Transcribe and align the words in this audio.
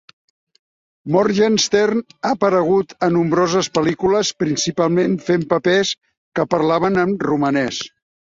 Morgenstern 1.15 1.99
ha 2.13 2.31
aparegut 2.37 2.95
a 3.07 3.09
nombroses 3.17 3.69
pel·lícules, 3.79 4.31
principalment 4.45 5.19
fent 5.27 5.45
papers 5.53 5.93
que 6.41 6.47
parlaven 6.55 6.99
en 7.03 7.15
romanès. 7.29 7.83